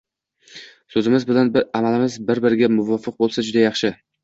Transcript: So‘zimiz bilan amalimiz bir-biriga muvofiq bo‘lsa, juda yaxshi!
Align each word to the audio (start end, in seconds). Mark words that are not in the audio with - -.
So‘zimiz 0.95 1.25
bilan 1.33 1.51
amalimiz 1.81 2.17
bir-biriga 2.31 2.73
muvofiq 2.81 3.21
bo‘lsa, 3.23 3.47
juda 3.53 3.65
yaxshi! 3.69 3.97